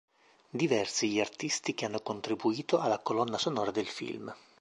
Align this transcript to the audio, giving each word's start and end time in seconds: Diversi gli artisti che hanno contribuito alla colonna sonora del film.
Diversi 0.49 1.09
gli 1.11 1.19
artisti 1.19 1.75
che 1.75 1.85
hanno 1.85 1.99
contribuito 1.99 2.79
alla 2.79 2.97
colonna 2.97 3.37
sonora 3.37 3.69
del 3.69 3.85
film. 3.85 4.33